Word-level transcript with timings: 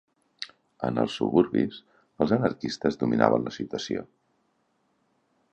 En 0.87 1.01
els 1.01 1.17
suburbis, 1.19 1.77
els 2.25 2.35
anarquistes 2.39 2.99
dominaven 3.05 3.47
la 3.51 3.57
situació 3.61 4.07